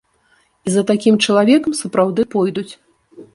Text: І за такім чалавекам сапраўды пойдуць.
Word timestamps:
І 0.67 0.71
за 0.75 0.83
такім 0.91 1.19
чалавекам 1.25 1.77
сапраўды 1.81 2.27
пойдуць. 2.33 2.67